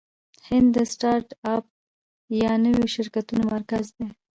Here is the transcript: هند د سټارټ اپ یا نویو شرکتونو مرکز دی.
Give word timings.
هند 0.47 0.67
د 0.75 0.77
سټارټ 0.91 1.27
اپ 1.55 1.65
یا 2.41 2.51
نویو 2.65 2.85
شرکتونو 2.95 3.43
مرکز 3.55 3.85
دی. 3.97 4.07